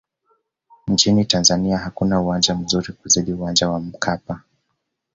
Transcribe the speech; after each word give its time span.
nchini 0.87 1.25
tanzania 1.25 1.77
hakuna 1.77 2.21
uwanja 2.21 2.55
mzuri 2.55 2.93
kuzidi 2.93 3.33
uwanja 3.33 3.69
wa 3.69 3.79
mkapa 3.79 4.41